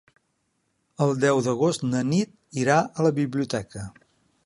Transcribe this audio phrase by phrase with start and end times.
[1.05, 3.89] El deu d'agost na Nit irà a la biblioteca.